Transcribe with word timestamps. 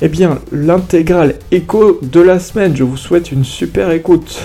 eh 0.00 0.08
bien 0.08 0.40
l'intégrale 0.52 1.34
écho 1.50 1.98
de 2.02 2.20
la 2.20 2.38
semaine. 2.38 2.76
Je 2.76 2.84
vous 2.84 2.96
souhaite 2.96 3.32
une 3.32 3.44
super 3.44 3.90
écoute. 3.90 4.40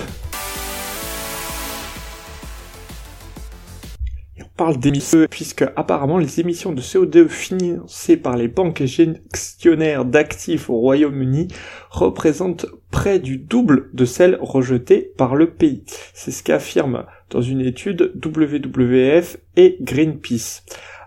on 4.39 4.66
parle 4.66 4.77
d'émissions 4.77 5.25
puisque 5.30 5.63
apparemment 5.75 6.20
les 6.20 6.39
émissions 6.39 6.73
de 6.73 6.81
CO2 6.81 7.27
financées 7.27 8.17
par 8.17 8.38
les 8.38 8.47
banques 8.47 8.84
gestionnaires 8.84 10.05
d'actifs 10.05 10.70
au 10.70 10.75
Royaume-Uni 10.75 11.47
représentent 11.89 12.67
près 12.91 13.17
du 13.17 13.38
double 13.38 13.89
de 13.94 14.05
celles 14.05 14.38
rejetées 14.39 15.11
par 15.17 15.35
le 15.35 15.49
pays. 15.49 15.83
C'est 16.13 16.30
ce 16.30 16.44
qu'affirment 16.44 17.05
dans 17.31 17.41
une 17.41 17.61
étude 17.61 18.13
WWF 18.23 19.38
et 19.58 19.77
Greenpeace. 19.81 20.61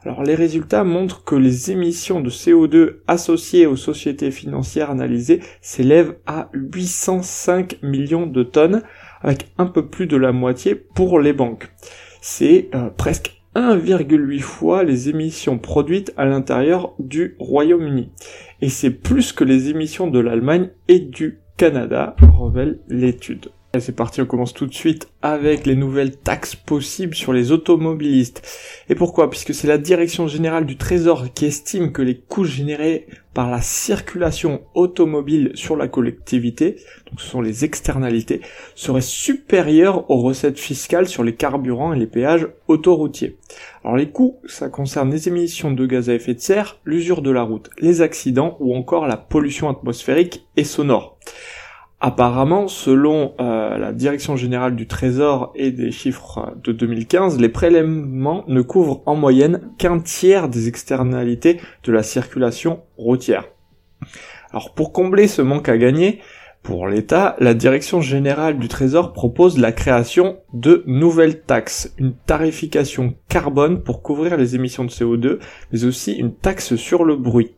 Alors 0.06 0.22
les 0.22 0.36
résultats 0.36 0.84
montrent 0.84 1.24
que 1.24 1.34
les 1.34 1.72
émissions 1.72 2.20
de 2.20 2.30
CO2 2.30 2.98
associées 3.08 3.66
aux 3.66 3.74
sociétés 3.74 4.30
financières 4.30 4.88
analysées 4.88 5.40
s'élèvent 5.60 6.14
à 6.26 6.48
805 6.52 7.82
millions 7.82 8.28
de 8.28 8.44
tonnes, 8.44 8.84
avec 9.20 9.48
un 9.58 9.66
peu 9.66 9.88
plus 9.88 10.06
de 10.06 10.16
la 10.16 10.30
moitié 10.30 10.76
pour 10.76 11.18
les 11.18 11.32
banques. 11.32 11.72
C'est 12.20 12.68
euh, 12.76 12.88
presque 12.88 13.42
1,8 13.56 14.38
fois 14.38 14.84
les 14.84 15.08
émissions 15.08 15.58
produites 15.58 16.14
à 16.16 16.24
l'intérieur 16.24 16.94
du 17.00 17.34
Royaume-Uni. 17.40 18.12
Et 18.60 18.68
c'est 18.68 18.90
plus 18.90 19.32
que 19.32 19.42
les 19.42 19.70
émissions 19.70 20.06
de 20.06 20.20
l'Allemagne 20.20 20.70
et 20.86 21.00
du 21.00 21.40
Canada, 21.56 22.14
révèle 22.20 22.78
l'étude. 22.86 23.48
C'est 23.80 23.96
parti, 23.96 24.20
on 24.20 24.26
commence 24.26 24.54
tout 24.54 24.66
de 24.66 24.74
suite 24.74 25.08
avec 25.22 25.66
les 25.66 25.76
nouvelles 25.76 26.16
taxes 26.16 26.54
possibles 26.54 27.14
sur 27.14 27.32
les 27.32 27.52
automobilistes. 27.52 28.42
Et 28.88 28.94
pourquoi? 28.94 29.28
Puisque 29.28 29.54
c'est 29.54 29.66
la 29.66 29.78
Direction 29.78 30.28
Générale 30.28 30.66
du 30.66 30.76
Trésor 30.76 31.32
qui 31.34 31.46
estime 31.46 31.92
que 31.92 32.02
les 32.02 32.16
coûts 32.16 32.44
générés 32.44 33.06
par 33.34 33.50
la 33.50 33.60
circulation 33.60 34.62
automobile 34.74 35.50
sur 35.54 35.76
la 35.76 35.88
collectivité, 35.88 36.76
donc 37.10 37.20
ce 37.20 37.28
sont 37.28 37.42
les 37.42 37.64
externalités, 37.64 38.40
seraient 38.74 39.02
supérieurs 39.02 40.10
aux 40.10 40.22
recettes 40.22 40.58
fiscales 40.58 41.06
sur 41.06 41.22
les 41.22 41.34
carburants 41.34 41.92
et 41.92 41.98
les 41.98 42.06
péages 42.06 42.48
autoroutiers. 42.68 43.36
Alors 43.84 43.96
les 43.96 44.10
coûts, 44.10 44.38
ça 44.46 44.70
concerne 44.70 45.10
les 45.10 45.28
émissions 45.28 45.70
de 45.70 45.86
gaz 45.86 46.08
à 46.08 46.14
effet 46.14 46.34
de 46.34 46.40
serre, 46.40 46.78
l'usure 46.84 47.20
de 47.20 47.30
la 47.30 47.42
route, 47.42 47.68
les 47.78 48.00
accidents 48.00 48.56
ou 48.58 48.74
encore 48.74 49.06
la 49.06 49.18
pollution 49.18 49.68
atmosphérique 49.68 50.46
et 50.56 50.64
sonore. 50.64 51.18
Apparemment, 52.06 52.68
selon 52.68 53.34
euh, 53.40 53.76
la 53.78 53.90
Direction 53.90 54.36
générale 54.36 54.76
du 54.76 54.86
Trésor 54.86 55.52
et 55.56 55.72
des 55.72 55.90
chiffres 55.90 56.54
de 56.62 56.70
2015, 56.70 57.40
les 57.40 57.48
prélèvements 57.48 58.44
ne 58.46 58.62
couvrent 58.62 59.02
en 59.06 59.16
moyenne 59.16 59.72
qu'un 59.76 59.98
tiers 59.98 60.48
des 60.48 60.68
externalités 60.68 61.60
de 61.82 61.90
la 61.90 62.04
circulation 62.04 62.82
routière. 62.96 63.46
Alors 64.52 64.72
pour 64.72 64.92
combler 64.92 65.26
ce 65.26 65.42
manque 65.42 65.68
à 65.68 65.76
gagner, 65.78 66.20
pour 66.66 66.88
l'État, 66.88 67.36
la 67.38 67.54
Direction 67.54 68.00
générale 68.00 68.58
du 68.58 68.66
Trésor 68.66 69.12
propose 69.12 69.56
la 69.56 69.70
création 69.70 70.38
de 70.52 70.82
nouvelles 70.88 71.42
taxes, 71.42 71.94
une 71.96 72.12
tarification 72.12 73.14
carbone 73.28 73.84
pour 73.84 74.02
couvrir 74.02 74.36
les 74.36 74.56
émissions 74.56 74.84
de 74.84 74.90
CO2, 74.90 75.38
mais 75.70 75.84
aussi 75.84 76.14
une 76.14 76.34
taxe 76.34 76.74
sur 76.74 77.04
le 77.04 77.14
bruit. 77.14 77.54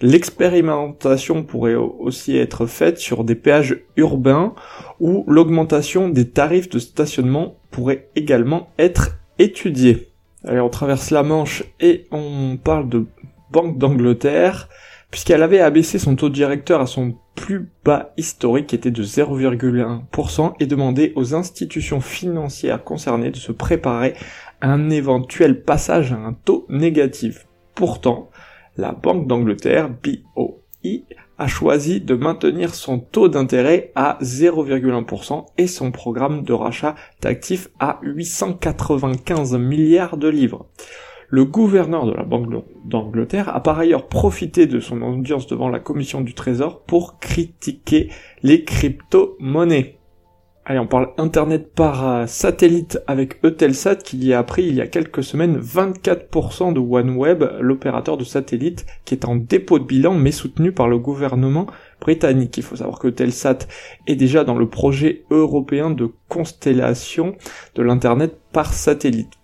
L'expérimentation 0.00 1.44
pourrait 1.44 1.76
aussi 1.76 2.36
être 2.36 2.66
faite 2.66 2.98
sur 2.98 3.22
des 3.22 3.36
péages 3.36 3.84
urbains 3.96 4.56
où 4.98 5.24
l'augmentation 5.28 6.08
des 6.08 6.28
tarifs 6.28 6.70
de 6.70 6.80
stationnement 6.80 7.54
pourrait 7.70 8.08
également 8.16 8.70
être 8.80 9.16
étudiée. 9.38 10.08
Allez, 10.44 10.60
on 10.60 10.70
traverse 10.70 11.12
la 11.12 11.22
Manche 11.22 11.62
et 11.78 12.08
on 12.10 12.56
parle 12.56 12.88
de 12.88 13.06
Banque 13.52 13.78
d'Angleterre, 13.78 14.68
puisqu'elle 15.10 15.42
avait 15.42 15.60
abaissé 15.60 15.98
son 15.98 16.16
taux 16.16 16.28
directeur 16.28 16.80
à 16.80 16.86
son 16.86 17.16
plus 17.34 17.68
bas 17.84 18.12
historique 18.16 18.68
qui 18.68 18.76
était 18.76 18.90
de 18.90 19.02
0,1% 19.02 20.54
et 20.60 20.66
demandé 20.66 21.12
aux 21.16 21.34
institutions 21.34 22.00
financières 22.00 22.84
concernées 22.84 23.30
de 23.30 23.36
se 23.36 23.52
préparer 23.52 24.14
à 24.60 24.70
un 24.70 24.90
éventuel 24.90 25.62
passage 25.62 26.12
à 26.12 26.16
un 26.16 26.32
taux 26.32 26.66
négatif. 26.68 27.46
Pourtant, 27.74 28.30
la 28.76 28.92
Banque 28.92 29.26
d'Angleterre, 29.26 29.90
BOE, 29.90 30.60
a 31.38 31.46
choisi 31.46 32.02
de 32.02 32.14
maintenir 32.14 32.74
son 32.74 32.98
taux 32.98 33.28
d'intérêt 33.28 33.92
à 33.94 34.18
0,1% 34.20 35.46
et 35.56 35.66
son 35.66 35.90
programme 35.90 36.42
de 36.42 36.52
rachat 36.52 36.94
d'actifs 37.22 37.68
à 37.78 37.98
895 38.02 39.56
milliards 39.56 40.18
de 40.18 40.28
livres. 40.28 40.66
Le 41.32 41.44
gouverneur 41.44 42.06
de 42.06 42.12
la 42.12 42.24
Banque 42.24 42.64
d'Angleterre 42.84 43.54
a 43.54 43.62
par 43.62 43.78
ailleurs 43.78 44.08
profité 44.08 44.66
de 44.66 44.80
son 44.80 45.00
audience 45.00 45.46
devant 45.46 45.68
la 45.68 45.78
commission 45.78 46.22
du 46.22 46.34
Trésor 46.34 46.82
pour 46.82 47.20
critiquer 47.20 48.10
les 48.42 48.64
crypto-monnaies. 48.64 50.00
Allez, 50.64 50.80
on 50.80 50.88
parle 50.88 51.10
Internet 51.18 51.72
par 51.72 52.06
euh, 52.06 52.26
satellite 52.26 52.98
avec 53.06 53.44
Eutelsat 53.44 53.96
qui 53.96 54.18
y 54.18 54.34
a 54.34 54.40
appris 54.40 54.64
il 54.64 54.74
y 54.74 54.80
a 54.80 54.88
quelques 54.88 55.22
semaines 55.22 55.58
24% 55.58 56.72
de 56.72 56.80
OneWeb, 56.80 57.44
l'opérateur 57.60 58.16
de 58.16 58.24
satellite 58.24 58.84
qui 59.04 59.14
est 59.14 59.24
en 59.24 59.36
dépôt 59.36 59.78
de 59.78 59.84
bilan 59.84 60.14
mais 60.14 60.32
soutenu 60.32 60.72
par 60.72 60.88
le 60.88 60.98
gouvernement 60.98 61.66
britannique. 62.00 62.56
Il 62.56 62.64
faut 62.64 62.76
savoir 62.76 62.98
que 62.98 63.08
Eutelsat 63.08 63.58
est 64.08 64.16
déjà 64.16 64.42
dans 64.42 64.58
le 64.58 64.68
projet 64.68 65.24
européen 65.30 65.90
de 65.90 66.10
constellation 66.28 67.36
de 67.76 67.82
l'Internet 67.82 68.36
par 68.52 68.72
satellite. 68.72 69.39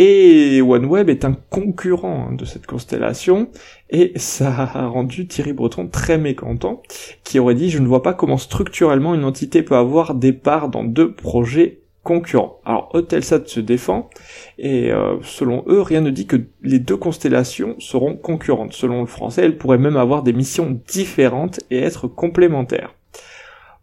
Et 0.00 0.62
OneWeb 0.62 1.10
est 1.10 1.24
un 1.24 1.36
concurrent 1.50 2.30
de 2.30 2.44
cette 2.44 2.66
constellation, 2.66 3.48
et 3.90 4.12
ça 4.14 4.70
a 4.72 4.86
rendu 4.86 5.26
Thierry 5.26 5.52
Breton 5.52 5.88
très 5.88 6.18
mécontent, 6.18 6.82
qui 7.24 7.40
aurait 7.40 7.56
dit 7.56 7.68
«Je 7.70 7.80
ne 7.80 7.88
vois 7.88 8.04
pas 8.04 8.14
comment 8.14 8.36
structurellement 8.36 9.16
une 9.16 9.24
entité 9.24 9.64
peut 9.64 9.74
avoir 9.74 10.14
des 10.14 10.32
parts 10.32 10.68
dans 10.68 10.84
deux 10.84 11.12
projets 11.12 11.80
concurrents.» 12.04 12.60
Alors 12.64 12.92
Eutelsat 12.94 13.46
se 13.46 13.58
défend, 13.58 14.08
et 14.56 14.92
euh, 14.92 15.16
selon 15.22 15.64
eux, 15.66 15.82
rien 15.82 16.00
ne 16.00 16.10
dit 16.10 16.28
que 16.28 16.36
les 16.62 16.78
deux 16.78 16.96
constellations 16.96 17.74
seront 17.80 18.14
concurrentes. 18.14 18.74
Selon 18.74 19.00
le 19.00 19.06
français, 19.06 19.42
elles 19.42 19.58
pourraient 19.58 19.78
même 19.78 19.96
avoir 19.96 20.22
des 20.22 20.32
missions 20.32 20.80
différentes 20.86 21.58
et 21.72 21.78
être 21.80 22.06
complémentaires. 22.06 22.94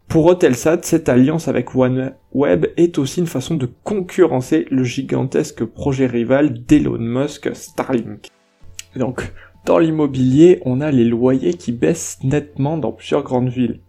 Pour 0.08 0.30
Eutelsat, 0.30 0.78
cette 0.82 1.08
alliance 1.08 1.48
avec 1.48 1.74
OneWeb 1.74 2.66
est 2.76 2.98
aussi 2.98 3.20
une 3.20 3.26
façon 3.26 3.56
de 3.56 3.68
concurrencer 3.82 4.66
le 4.70 4.84
gigantesque 4.84 5.64
projet 5.64 6.06
rival 6.06 6.64
d'Elon 6.64 6.98
Musk, 6.98 7.54
Starlink. 7.54 8.28
donc, 8.94 9.32
dans 9.66 9.78
l'immobilier, 9.78 10.60
on 10.64 10.80
a 10.80 10.92
les 10.92 11.04
loyers 11.04 11.54
qui 11.54 11.72
baissent 11.72 12.18
nettement 12.22 12.78
dans 12.78 12.92
plusieurs 12.92 13.24
grandes 13.24 13.48
villes. 13.48 13.80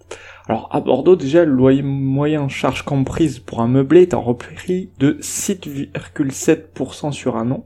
Alors 0.50 0.70
à 0.72 0.80
Bordeaux 0.80 1.18
déjà 1.18 1.44
le 1.44 1.52
loyer 1.52 1.82
moyen 1.82 2.48
charge 2.48 2.84
comprise 2.84 3.40
pour 3.40 3.60
un 3.62 3.68
meublé 3.68 4.04
est 4.04 4.14
en 4.14 4.22
repris 4.22 4.90
de 4.98 5.18
6,7% 5.20 7.12
sur 7.12 7.36
un 7.36 7.52
an 7.52 7.66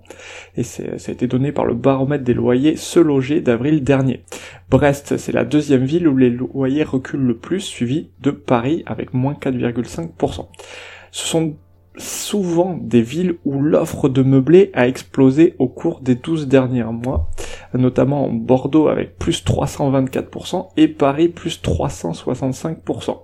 et 0.57 0.63
ça 0.63 0.83
a 0.83 1.11
été 1.11 1.27
donné 1.27 1.51
par 1.51 1.65
le 1.65 1.75
baromètre 1.75 2.23
des 2.23 2.33
loyers 2.33 2.77
Se 2.77 2.99
Loger 2.99 3.39
d'avril 3.39 3.83
dernier. 3.83 4.23
Brest 4.69 5.17
c'est 5.17 5.31
la 5.31 5.45
deuxième 5.45 5.85
ville 5.85 6.07
où 6.07 6.17
les 6.17 6.31
loyers 6.31 6.83
reculent 6.83 7.27
le 7.27 7.37
plus 7.37 7.59
suivi 7.59 8.09
de 8.21 8.31
Paris 8.31 8.81
avec 8.87 9.13
moins 9.13 9.33
4,5%. 9.33 10.47
Ce 11.11 11.27
sont 11.27 11.55
souvent 11.97 12.79
des 12.81 13.01
villes 13.01 13.35
où 13.45 13.61
l'offre 13.61 14.09
de 14.09 14.23
meublé 14.23 14.71
a 14.73 14.87
explosé 14.87 15.55
au 15.59 15.67
cours 15.67 15.99
des 16.01 16.15
12 16.15 16.47
derniers 16.47 16.83
mois, 16.83 17.29
notamment 17.73 18.29
Bordeaux 18.29 18.87
avec 18.87 19.17
plus 19.17 19.43
324% 19.43 20.69
et 20.77 20.87
Paris 20.87 21.29
plus 21.29 21.61
365%. 21.61 23.17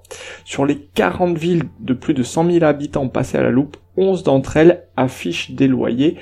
Sur 0.45 0.65
les 0.65 0.77
40 0.93 1.37
villes 1.37 1.63
de 1.79 1.93
plus 1.93 2.13
de 2.13 2.23
100 2.23 2.51
000 2.51 2.65
habitants 2.65 3.07
passées 3.07 3.37
à 3.37 3.43
la 3.43 3.51
loupe, 3.51 3.77
11 3.97 4.23
d'entre 4.23 4.57
elles 4.57 4.83
affichent 4.95 5.51
des 5.51 5.67
loyers 5.67 6.17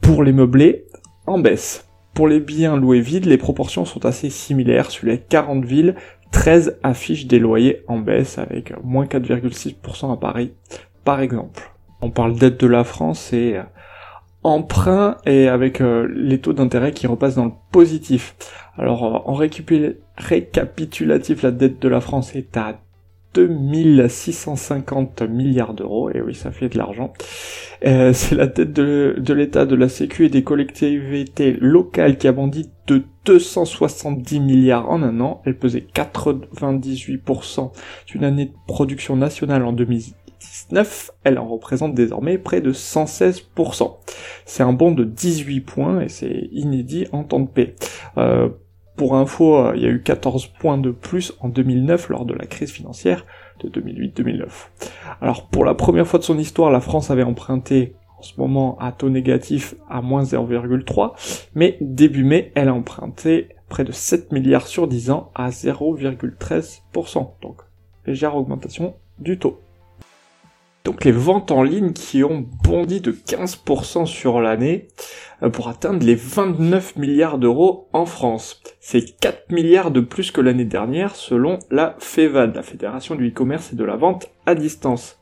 pour 0.00 0.22
les 0.22 0.32
meublés 0.32 0.86
en 1.26 1.38
baisse. 1.38 1.88
Pour 2.14 2.28
les 2.28 2.40
biens 2.40 2.76
loués 2.76 3.00
vides, 3.00 3.26
les 3.26 3.38
proportions 3.38 3.84
sont 3.84 4.06
assez 4.06 4.30
similaires. 4.30 4.90
Sur 4.90 5.06
les 5.06 5.18
40 5.18 5.64
villes, 5.64 5.96
13 6.30 6.78
affichent 6.82 7.26
des 7.26 7.38
loyers 7.38 7.82
en 7.88 7.98
baisse 7.98 8.38
avec 8.38 8.72
moins 8.84 9.06
4,6% 9.06 10.12
à 10.12 10.16
Paris, 10.16 10.52
par 11.04 11.20
exemple 11.20 11.74
on 12.04 12.10
parle 12.10 12.34
d'aide 12.34 12.58
de 12.58 12.66
la 12.66 12.84
France 12.84 13.32
et 13.32 13.58
emprunt 14.44 15.16
et 15.26 15.48
avec 15.48 15.80
euh, 15.80 16.06
les 16.14 16.38
taux 16.38 16.52
d'intérêt 16.52 16.92
qui 16.92 17.06
repassent 17.06 17.34
dans 17.34 17.46
le 17.46 17.52
positif. 17.72 18.36
Alors 18.76 19.28
en 19.28 19.34
récapitulatif, 19.34 21.42
la 21.42 21.50
dette 21.50 21.80
de 21.80 21.88
la 21.88 22.00
France 22.00 22.36
est 22.36 22.56
à 22.56 22.78
2650 23.34 25.22
milliards 25.22 25.74
d'euros, 25.74 26.10
et 26.10 26.20
oui, 26.20 26.34
ça 26.34 26.52
fait 26.52 26.68
de 26.68 26.78
l'argent. 26.78 27.12
Euh, 27.84 28.12
c'est 28.12 28.34
la 28.34 28.46
tête 28.46 28.72
de, 28.72 29.16
de 29.18 29.34
l'État, 29.34 29.66
de 29.66 29.74
la 29.74 29.88
Sécu 29.88 30.26
et 30.26 30.28
des 30.28 30.44
collectivités 30.44 31.56
locales 31.60 32.16
qui 32.16 32.28
a 32.28 32.32
bondi 32.32 32.70
de 32.86 33.02
270 33.24 34.40
milliards 34.40 34.88
en 34.88 35.02
un 35.02 35.20
an. 35.20 35.42
Elle 35.44 35.58
pesait 35.58 35.86
98% 35.94 37.72
d'une 38.06 38.24
année 38.24 38.46
de 38.46 38.54
production 38.66 39.16
nationale 39.16 39.64
en 39.64 39.72
2019. 40.44 41.10
Elle 41.24 41.38
en 41.38 41.46
représente 41.46 41.94
désormais 41.94 42.38
près 42.38 42.60
de 42.60 42.72
116%. 42.72 43.96
C'est 44.44 44.62
un 44.62 44.72
bond 44.72 44.92
de 44.92 45.04
18 45.04 45.60
points 45.60 46.00
et 46.00 46.08
c'est 46.08 46.48
inédit 46.52 47.06
en 47.12 47.24
temps 47.24 47.40
de 47.40 47.48
paix. 47.48 47.74
Euh, 48.18 48.48
pour 48.96 49.16
info, 49.16 49.72
il 49.74 49.82
y 49.82 49.86
a 49.86 49.88
eu 49.88 50.02
14 50.02 50.46
points 50.46 50.78
de 50.78 50.90
plus 50.90 51.34
en 51.40 51.48
2009 51.48 52.10
lors 52.10 52.24
de 52.24 52.34
la 52.34 52.46
crise 52.46 52.70
financière 52.70 53.26
de 53.62 53.68
2008-2009. 53.68 54.46
Alors 55.20 55.48
pour 55.48 55.64
la 55.64 55.74
première 55.74 56.06
fois 56.06 56.18
de 56.18 56.24
son 56.24 56.38
histoire, 56.38 56.70
la 56.70 56.80
France 56.80 57.10
avait 57.10 57.24
emprunté 57.24 57.96
en 58.18 58.22
ce 58.22 58.38
moment 58.38 58.78
à 58.78 58.92
taux 58.92 59.10
négatif 59.10 59.74
à 59.90 60.00
moins 60.00 60.22
0,3, 60.22 61.48
mais 61.54 61.76
début 61.80 62.24
mai, 62.24 62.52
elle 62.54 62.68
a 62.68 62.74
emprunté 62.74 63.48
près 63.68 63.84
de 63.84 63.92
7 63.92 64.30
milliards 64.30 64.68
sur 64.68 64.86
10 64.86 65.10
ans 65.10 65.32
à 65.34 65.50
0,13%. 65.50 67.30
Donc 67.42 67.62
légère 68.06 68.36
augmentation 68.36 68.94
du 69.18 69.38
taux. 69.38 69.58
Donc 70.84 71.06
les 71.06 71.12
ventes 71.12 71.50
en 71.50 71.62
ligne 71.62 71.94
qui 71.94 72.22
ont 72.24 72.46
bondi 72.62 73.00
de 73.00 73.10
15% 73.10 74.04
sur 74.04 74.42
l'année 74.42 74.88
euh, 75.42 75.48
pour 75.48 75.68
atteindre 75.68 76.04
les 76.04 76.14
29 76.14 76.96
milliards 76.96 77.38
d'euros 77.38 77.88
en 77.94 78.04
France. 78.04 78.62
C'est 78.80 79.18
4 79.18 79.50
milliards 79.50 79.90
de 79.90 80.00
plus 80.00 80.30
que 80.30 80.42
l'année 80.42 80.66
dernière 80.66 81.16
selon 81.16 81.58
la 81.70 81.96
FEVAD, 82.00 82.54
la 82.54 82.62
Fédération 82.62 83.14
du 83.14 83.30
e-commerce 83.30 83.72
et 83.72 83.76
de 83.76 83.84
la 83.84 83.96
vente 83.96 84.30
à 84.44 84.54
distance. 84.54 85.18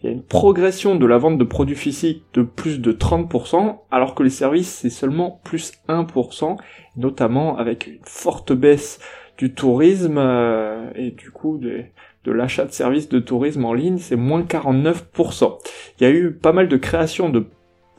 Il 0.00 0.06
y 0.06 0.08
a 0.08 0.12
une 0.12 0.22
progression 0.22 0.94
de 0.94 1.06
la 1.06 1.18
vente 1.18 1.38
de 1.38 1.44
produits 1.44 1.76
physiques 1.76 2.24
de 2.32 2.42
plus 2.42 2.80
de 2.80 2.92
30%, 2.92 3.80
alors 3.90 4.14
que 4.14 4.22
les 4.22 4.30
services 4.30 4.70
c'est 4.70 4.90
seulement 4.90 5.40
plus 5.42 5.72
1%, 5.88 6.56
notamment 6.96 7.58
avec 7.58 7.88
une 7.88 7.98
forte 8.04 8.52
baisse 8.52 9.00
du 9.36 9.52
tourisme 9.54 10.18
euh, 10.18 10.90
et 10.94 11.10
du 11.10 11.30
coup 11.32 11.58
des, 11.58 11.92
de 12.24 12.32
l'achat 12.32 12.64
de 12.64 12.72
services 12.72 13.08
de 13.08 13.18
tourisme 13.18 13.64
en 13.64 13.72
ligne, 13.72 13.98
c'est 13.98 14.16
moins 14.16 14.42
49%. 14.42 15.58
Il 15.98 16.04
y 16.04 16.06
a 16.06 16.10
eu 16.10 16.32
pas 16.32 16.52
mal 16.52 16.68
de 16.68 16.76
créations 16.76 17.30
de 17.30 17.46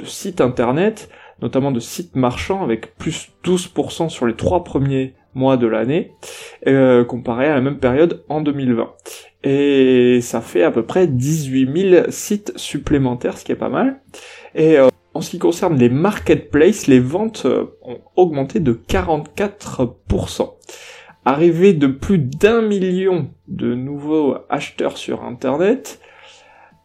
sites 0.04 0.42
internet, 0.42 1.10
notamment 1.42 1.72
de 1.72 1.80
sites 1.80 2.16
marchands, 2.16 2.64
avec 2.64 2.96
plus 2.98 3.32
12% 3.44 4.10
sur 4.10 4.28
les 4.28 4.36
trois 4.36 4.64
premiers 4.64 5.16
mois 5.34 5.58
de 5.58 5.68
l'année, 5.68 6.12
euh, 6.68 7.04
comparé 7.04 7.48
à 7.48 7.56
la 7.56 7.62
même 7.62 7.80
période 7.80 8.24
en 8.30 8.42
2020. 8.42 8.94
Et 9.44 10.20
ça 10.22 10.42
fait 10.42 10.64
à 10.64 10.72
peu 10.72 10.84
près 10.84 11.08
18 11.08 11.90
000 11.92 12.06
sites 12.10 12.54
supplémentaires, 12.58 13.38
ce 13.38 13.46
qui 13.46 13.52
est 13.52 13.56
pas 13.56 13.70
mal. 13.70 14.02
Et 14.54 14.78
euh, 14.78 14.90
en 15.14 15.22
ce 15.22 15.32
qui 15.32 15.40
concerne 15.40 15.78
les 15.78 15.90
marketplaces, 15.90 16.88
les 16.88 17.00
ventes 17.00 17.44
euh, 17.46 17.66
ont 17.84 18.00
augmenté 18.16 18.60
de 18.60 18.74
44%. 18.74 20.54
Arrivé 21.26 21.74
de 21.74 21.88
plus 21.88 22.18
d'un 22.18 22.62
million 22.62 23.30
de 23.48 23.76
nouveaux 23.76 24.38
acheteurs 24.50 24.98
sur 24.98 25.24
Internet, 25.24 26.00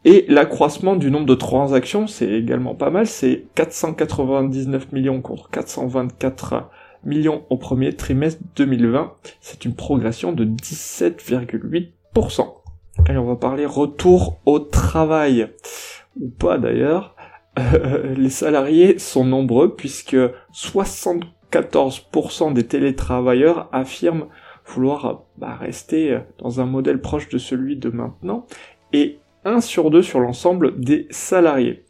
et 0.08 0.24
l'accroissement 0.28 0.94
du 0.94 1.10
nombre 1.10 1.26
de 1.26 1.34
transactions, 1.34 2.06
c'est 2.06 2.30
également 2.30 2.76
pas 2.76 2.90
mal, 2.90 3.08
c'est 3.08 3.46
499 3.56 4.92
millions 4.92 5.20
contre 5.20 5.50
424 5.50 6.70
millions 7.04 7.44
au 7.50 7.56
premier 7.56 7.92
trimestre 7.92 8.40
2020. 8.54 9.14
C'est 9.40 9.64
une 9.64 9.74
progression 9.74 10.30
de 10.30 10.44
17,8%. 10.44 11.90
Allez, 13.08 13.18
on 13.18 13.24
va 13.24 13.34
parler 13.34 13.66
retour 13.66 14.38
au 14.46 14.60
travail. 14.60 15.48
Ou 16.20 16.28
pas 16.28 16.58
d'ailleurs. 16.58 17.16
les 18.16 18.30
salariés 18.30 19.00
sont 19.00 19.24
nombreux 19.24 19.74
puisque 19.74 20.16
60 20.52 21.24
14% 21.52 22.52
des 22.52 22.66
télétravailleurs 22.66 23.68
affirment 23.72 24.26
vouloir 24.66 25.24
bah, 25.38 25.54
rester 25.54 26.18
dans 26.38 26.60
un 26.60 26.66
modèle 26.66 27.00
proche 27.00 27.28
de 27.28 27.38
celui 27.38 27.76
de 27.76 27.88
maintenant, 27.88 28.46
et 28.92 29.18
1 29.44 29.60
sur 29.60 29.90
2 29.90 30.02
sur 30.02 30.20
l'ensemble 30.20 30.78
des 30.80 31.06
salariés. 31.10 31.84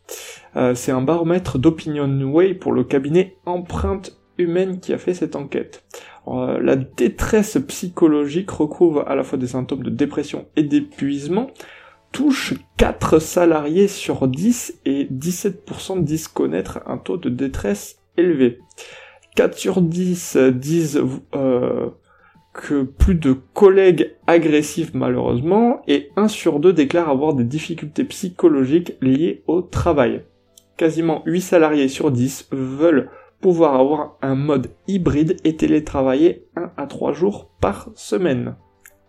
Euh, 0.56 0.74
c'est 0.74 0.92
un 0.92 1.02
baromètre 1.02 1.58
d'OpinionWay 1.58 2.54
pour 2.54 2.72
le 2.72 2.84
cabinet 2.84 3.36
Empreinte 3.46 4.18
Humaine 4.38 4.80
qui 4.80 4.92
a 4.92 4.98
fait 4.98 5.14
cette 5.14 5.36
enquête. 5.36 5.84
Euh, 6.28 6.60
la 6.60 6.76
détresse 6.76 7.58
psychologique 7.66 8.50
recouvre 8.50 9.08
à 9.08 9.14
la 9.14 9.22
fois 9.22 9.38
des 9.38 9.46
symptômes 9.46 9.82
de 9.82 9.90
dépression 9.90 10.46
et 10.56 10.62
d'épuisement, 10.62 11.50
touche 12.12 12.54
4 12.76 13.18
salariés 13.18 13.88
sur 13.88 14.28
10 14.28 14.80
et 14.84 15.04
17% 15.06 16.02
disent 16.02 16.28
connaître 16.28 16.80
un 16.86 16.98
taux 16.98 17.16
de 17.16 17.30
détresse 17.30 17.98
élevé. 18.16 18.58
4 19.36 19.56
sur 19.56 19.82
10 19.82 20.38
disent 20.54 21.02
euh, 21.34 21.90
que 22.54 22.82
plus 22.82 23.14
de 23.14 23.32
collègues 23.32 24.14
agressifs 24.26 24.94
malheureusement, 24.94 25.82
et 25.86 26.10
1 26.16 26.26
sur 26.28 26.58
2 26.58 26.72
déclarent 26.72 27.10
avoir 27.10 27.34
des 27.34 27.44
difficultés 27.44 28.04
psychologiques 28.04 28.96
liées 29.00 29.44
au 29.46 29.60
travail. 29.60 30.24
Quasiment 30.78 31.22
8 31.26 31.40
salariés 31.42 31.88
sur 31.88 32.10
10 32.10 32.48
veulent 32.50 33.10
pouvoir 33.42 33.78
avoir 33.78 34.16
un 34.22 34.34
mode 34.34 34.70
hybride 34.88 35.36
et 35.44 35.54
télétravailler 35.54 36.46
1 36.56 36.72
à 36.78 36.86
3 36.86 37.12
jours 37.12 37.50
par 37.60 37.90
semaine. 37.94 38.56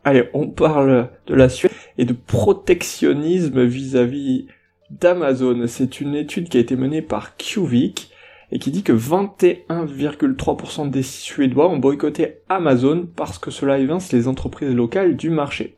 Allez, 0.03 0.29
on 0.33 0.50
parle 0.50 1.09
de 1.25 1.35
la 1.35 1.47
Suède 1.47 1.71
et 1.97 2.06
de 2.06 2.13
protectionnisme 2.13 3.63
vis-à-vis 3.63 4.47
d'Amazon. 4.89 5.68
C'est 5.68 6.01
une 6.01 6.15
étude 6.15 6.50
qui 6.50 6.57
a 6.57 6.62
été 6.62 6.75
menée 6.75 7.01
par 7.01 7.38
QVIC 7.38 8.12
et 8.52 8.60
qui 8.60 8.72
dit 8.72 8.84
que 8.84 8.94
21,3% 8.94 10.90
des 10.90 11.04
Suédois 11.04 11.70
ont 11.70 11.78
boycotté 11.78 12.40
Amazon 12.50 13.08
parce 13.16 13.40
que 13.40 13.52
cela 13.52 13.78
évince 13.78 14.12
les 14.12 14.28
entreprises 14.28 14.74
locales 14.74 15.16
du 15.16 15.30
marché. 15.30 15.78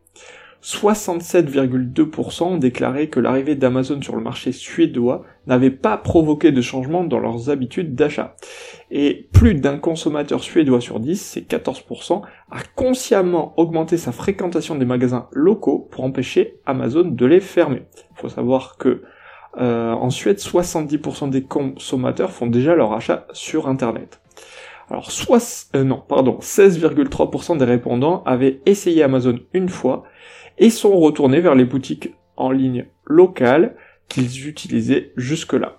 67,2% 0.62 2.44
ont 2.44 2.58
déclaré 2.58 3.08
que 3.08 3.20
l'arrivée 3.20 3.56
d'Amazon 3.56 4.02
sur 4.02 4.16
le 4.16 4.22
marché 4.22 4.52
suédois 4.52 5.24
n'avait 5.48 5.72
pas 5.72 5.98
provoqué 5.98 6.52
de 6.52 6.62
changement 6.62 7.06
dans 7.06 7.20
leurs 7.20 7.50
habitudes 7.50 7.96
d'achat. 7.96 8.36
Et 8.92 9.30
plus 9.32 9.56
d'un 9.56 9.78
consommateur 9.78 10.44
suédois 10.44 10.82
sur 10.82 11.00
10, 11.00 11.16
c'est 11.16 11.50
14%, 11.50 12.22
a 12.52 12.60
consciemment 12.76 13.54
augmenté 13.58 13.98
sa 13.98 14.12
fréquentation 14.12 14.76
des 14.76 14.86
magasins 14.86 15.30
locaux 15.32 15.88
pour 15.92 16.04
empêcher 16.04 16.60
Amazon 16.66 17.06
de 17.06 17.26
les 17.26 17.40
fermer. 17.40 17.84
Il 18.12 18.22
faut 18.22 18.30
savoir 18.30 18.78
que 18.78 19.04
euh, 19.58 19.94
en 19.94 20.10
Suède, 20.10 20.38
70% 20.38 21.30
des 21.30 21.44
consommateurs 21.44 22.32
font 22.32 22.48
déjà 22.48 22.76
leur 22.76 22.94
achat 22.94 23.26
sur 23.34 23.68
Internet. 23.68 24.22
Alors, 24.90 25.10
euh, 25.76 25.84
non, 25.84 26.04
pardon, 26.08 26.40
16,3% 26.42 27.58
des 27.58 27.66
répondants 27.66 28.24
avaient 28.26 28.62
essayé 28.66 29.04
Amazon 29.04 29.40
une 29.54 29.70
fois 29.70 30.04
et 30.58 30.70
sont 30.70 30.98
retournés 30.98 31.42
vers 31.42 31.56
les 31.56 31.66
boutiques 31.66 32.14
en 32.38 32.52
ligne 32.52 32.88
locales 33.06 33.76
qu'ils 34.08 34.48
utilisaient 34.48 35.14
jusque-là. 35.16 35.78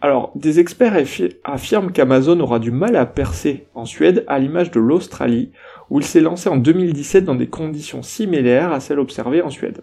Alors, 0.00 0.30
des 0.34 0.60
experts 0.60 0.96
affirment 1.44 1.90
qu'Amazon 1.90 2.38
aura 2.40 2.58
du 2.58 2.70
mal 2.70 2.96
à 2.96 3.06
percer 3.06 3.66
en 3.74 3.86
Suède 3.86 4.24
à 4.28 4.38
l'image 4.38 4.70
de 4.70 4.80
l'Australie, 4.80 5.52
où 5.90 6.00
il 6.00 6.04
s'est 6.04 6.20
lancé 6.20 6.48
en 6.48 6.56
2017 6.56 7.24
dans 7.24 7.34
des 7.34 7.48
conditions 7.48 8.02
similaires 8.02 8.72
à 8.72 8.80
celles 8.80 8.98
observées 8.98 9.42
en 9.42 9.50
Suède. 9.50 9.82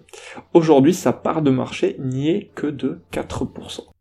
Aujourd'hui, 0.53 0.93
sa 0.93 1.13
part 1.13 1.41
de 1.41 1.51
marché 1.51 1.95
n'y 1.99 2.29
est 2.29 2.51
que 2.55 2.67
de 2.67 2.99
4%. 3.11 3.93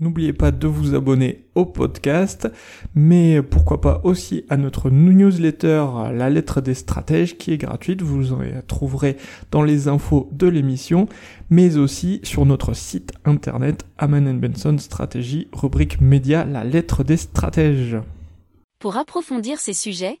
N'oubliez 0.00 0.32
pas 0.32 0.52
de 0.52 0.68
vous 0.68 0.94
abonner 0.94 1.46
au 1.56 1.66
podcast, 1.66 2.48
mais 2.94 3.42
pourquoi 3.42 3.80
pas 3.80 4.00
aussi 4.04 4.44
à 4.48 4.56
notre 4.56 4.90
newsletter 4.90 5.86
La 6.14 6.30
lettre 6.30 6.60
des 6.60 6.74
stratèges 6.74 7.36
qui 7.36 7.52
est 7.52 7.58
gratuite, 7.58 8.00
vous 8.02 8.32
en 8.32 8.38
trouverez 8.68 9.16
dans 9.50 9.64
les 9.64 9.88
infos 9.88 10.28
de 10.30 10.46
l'émission, 10.46 11.08
mais 11.50 11.78
aussi 11.78 12.20
sur 12.22 12.46
notre 12.46 12.74
site 12.74 13.12
internet 13.24 13.86
Aman 13.98 14.38
Benson 14.38 14.78
Stratégie, 14.78 15.48
rubrique 15.52 16.00
média 16.00 16.44
La 16.44 16.62
lettre 16.62 17.02
des 17.02 17.16
stratèges. 17.16 17.96
Pour 18.78 18.98
approfondir 18.98 19.58
ces 19.58 19.72
sujets, 19.72 20.20